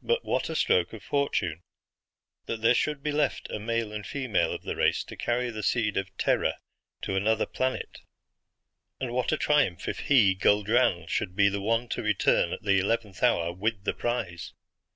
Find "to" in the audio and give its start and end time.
5.02-5.16, 7.02-7.16, 11.88-12.02